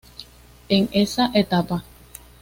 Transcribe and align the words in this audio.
En 0.67 0.89
esa 0.93 1.29
etapa 1.35 1.83